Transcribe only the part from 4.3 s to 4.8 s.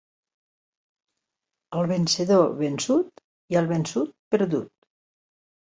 perdut.